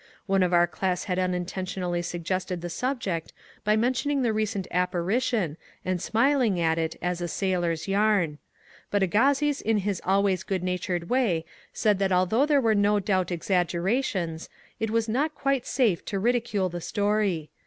[0.25, 6.01] One of our class had unintentionally suggested the subject by mentiouing the recent apparition, and
[6.01, 8.39] smiling at it as a sailor's yarn.
[8.89, 13.29] But Agassiz in his always good natured way said that although there were no doubt
[13.31, 17.51] exaggerations, it was not quite safe to ridicule the story.